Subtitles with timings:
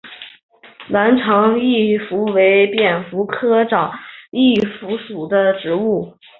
[0.89, 3.93] 南长翼蝠为蝙蝠科长
[4.31, 6.15] 翼蝠属的动物。